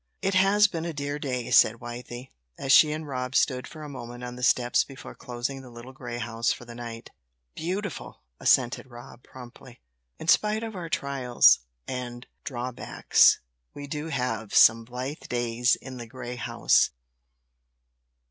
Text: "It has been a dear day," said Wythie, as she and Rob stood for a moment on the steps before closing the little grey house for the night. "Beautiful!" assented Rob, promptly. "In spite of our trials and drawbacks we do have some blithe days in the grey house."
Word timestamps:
"It 0.23 0.33
has 0.33 0.65
been 0.67 0.83
a 0.83 0.93
dear 0.95 1.19
day," 1.19 1.51
said 1.51 1.75
Wythie, 1.75 2.31
as 2.57 2.71
she 2.71 2.91
and 2.91 3.07
Rob 3.07 3.35
stood 3.35 3.67
for 3.67 3.83
a 3.83 3.87
moment 3.87 4.23
on 4.23 4.35
the 4.35 4.41
steps 4.41 4.83
before 4.83 5.13
closing 5.13 5.61
the 5.61 5.69
little 5.69 5.93
grey 5.93 6.17
house 6.17 6.51
for 6.51 6.65
the 6.65 6.73
night. 6.73 7.11
"Beautiful!" 7.53 8.23
assented 8.39 8.87
Rob, 8.89 9.21
promptly. 9.21 9.79
"In 10.17 10.27
spite 10.27 10.63
of 10.63 10.75
our 10.75 10.89
trials 10.89 11.59
and 11.87 12.25
drawbacks 12.43 13.41
we 13.75 13.85
do 13.85 14.07
have 14.07 14.55
some 14.55 14.85
blithe 14.85 15.27
days 15.29 15.75
in 15.75 15.97
the 15.97 16.07
grey 16.07 16.35
house." 16.35 16.89